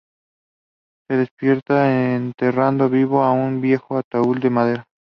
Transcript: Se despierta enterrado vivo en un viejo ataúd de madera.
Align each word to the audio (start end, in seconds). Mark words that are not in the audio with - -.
Se 1.07 1.15
despierta 1.15 2.15
enterrado 2.15 2.89
vivo 2.89 3.23
en 3.23 3.37
un 3.37 3.61
viejo 3.61 3.99
ataúd 3.99 4.39
de 4.39 4.49
madera. 4.49 4.87